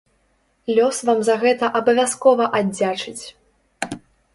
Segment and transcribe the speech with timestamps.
[0.77, 3.25] Лёс вам за гэта абавязкова аддзячыць!